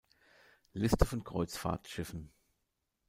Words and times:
Liste 0.73 1.05
von 1.05 1.23
Kreuzfahrtschiffen 1.23 2.31